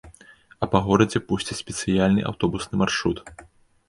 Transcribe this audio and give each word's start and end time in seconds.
А 0.65 0.69
па 0.71 0.79
горадзе 0.87 1.19
пусцяць 1.31 1.57
спецыяльны 1.63 2.21
аўтобусны 2.31 2.75
маршрут. 2.83 3.23